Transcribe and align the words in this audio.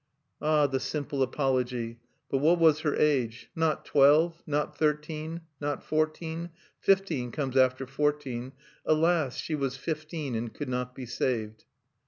Ah! 0.41 0.65
the 0.65 0.79
simple 0.79 1.21
apology!... 1.21 1.99
But 2.31 2.39
what 2.39 2.57
was 2.57 2.79
her 2.79 2.95
age? 2.95 3.51
Not 3.55 3.85
twelve? 3.85 4.41
not 4.47 4.75
thirteen? 4.75 5.41
not 5.59 5.83
fourteen? 5.83 6.49
Fifteen 6.79 7.31
comes 7.31 7.55
after 7.55 7.85
fourteen. 7.85 8.53
Alas! 8.83 9.37
she 9.37 9.53
was 9.53 9.77
fifteen, 9.77 10.33
and 10.33 10.51
could 10.55 10.69
not 10.69 10.95
be 10.95 11.05
saved! 11.05 11.65